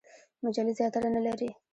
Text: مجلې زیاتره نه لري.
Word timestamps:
مجلې 0.43 0.73
زیاتره 0.79 1.09
نه 1.15 1.21
لري. 1.25 1.49